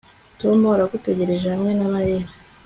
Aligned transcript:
Tom 0.41 0.57
aragutegereje 0.75 1.45
hamwe 1.53 1.71
na 1.79 1.85
Mariya 1.93 2.25